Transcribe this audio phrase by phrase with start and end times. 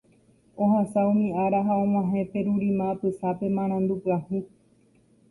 [0.67, 4.37] Ohasa umi ára ha og̃uahẽ Perurima apysápe marandu pyahu.